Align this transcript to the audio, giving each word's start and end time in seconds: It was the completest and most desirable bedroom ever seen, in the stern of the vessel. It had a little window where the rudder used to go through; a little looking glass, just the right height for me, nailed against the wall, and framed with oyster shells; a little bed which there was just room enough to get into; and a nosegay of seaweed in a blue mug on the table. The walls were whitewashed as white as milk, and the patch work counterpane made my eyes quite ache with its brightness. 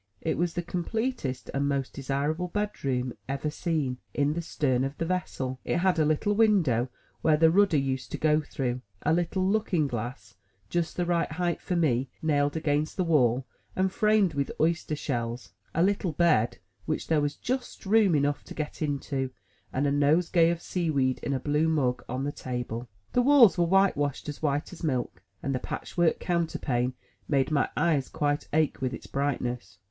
It 0.21 0.35
was 0.35 0.55
the 0.55 0.63
completest 0.63 1.51
and 1.53 1.67
most 1.69 1.93
desirable 1.93 2.47
bedroom 2.47 3.13
ever 3.29 3.51
seen, 3.51 3.99
in 4.15 4.33
the 4.33 4.41
stern 4.41 4.83
of 4.83 4.97
the 4.97 5.05
vessel. 5.05 5.59
It 5.63 5.77
had 5.77 5.99
a 5.99 6.05
little 6.05 6.33
window 6.33 6.89
where 7.21 7.37
the 7.37 7.51
rudder 7.51 7.77
used 7.77 8.11
to 8.13 8.17
go 8.17 8.41
through; 8.41 8.81
a 9.03 9.13
little 9.13 9.45
looking 9.47 9.85
glass, 9.85 10.33
just 10.71 10.97
the 10.97 11.05
right 11.05 11.31
height 11.33 11.61
for 11.61 11.75
me, 11.75 12.09
nailed 12.23 12.57
against 12.57 12.97
the 12.97 13.03
wall, 13.03 13.45
and 13.75 13.91
framed 13.91 14.33
with 14.33 14.49
oyster 14.59 14.95
shells; 14.95 15.53
a 15.75 15.83
little 15.83 16.13
bed 16.13 16.57
which 16.87 17.05
there 17.05 17.21
was 17.21 17.35
just 17.35 17.85
room 17.85 18.15
enough 18.15 18.43
to 18.45 18.55
get 18.55 18.81
into; 18.81 19.29
and 19.71 19.85
a 19.85 19.91
nosegay 19.91 20.49
of 20.49 20.63
seaweed 20.63 21.19
in 21.19 21.31
a 21.31 21.39
blue 21.39 21.67
mug 21.69 22.03
on 22.09 22.23
the 22.23 22.31
table. 22.31 22.89
The 23.13 23.21
walls 23.21 23.55
were 23.55 23.65
whitewashed 23.65 24.27
as 24.29 24.41
white 24.41 24.73
as 24.73 24.83
milk, 24.83 25.21
and 25.43 25.53
the 25.53 25.59
patch 25.59 25.95
work 25.95 26.19
counterpane 26.19 26.93
made 27.27 27.51
my 27.51 27.69
eyes 27.77 28.09
quite 28.09 28.47
ache 28.51 28.81
with 28.81 28.95
its 28.95 29.05
brightness. 29.05 29.77